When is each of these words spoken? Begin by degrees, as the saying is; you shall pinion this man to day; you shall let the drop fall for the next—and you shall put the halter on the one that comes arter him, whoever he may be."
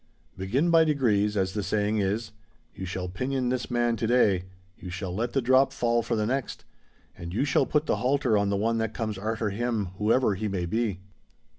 Begin 0.35 0.71
by 0.71 0.83
degrees, 0.83 1.37
as 1.37 1.53
the 1.53 1.61
saying 1.61 1.99
is; 1.99 2.31
you 2.73 2.87
shall 2.87 3.07
pinion 3.07 3.49
this 3.49 3.69
man 3.69 3.95
to 3.97 4.07
day; 4.07 4.45
you 4.79 4.89
shall 4.89 5.13
let 5.13 5.33
the 5.33 5.43
drop 5.43 5.71
fall 5.71 6.01
for 6.01 6.15
the 6.15 6.25
next—and 6.25 7.35
you 7.35 7.45
shall 7.45 7.67
put 7.67 7.85
the 7.85 7.97
halter 7.97 8.35
on 8.35 8.49
the 8.49 8.57
one 8.57 8.79
that 8.79 8.95
comes 8.95 9.19
arter 9.19 9.51
him, 9.51 9.89
whoever 9.99 10.33
he 10.33 10.47
may 10.47 10.65
be." 10.65 11.01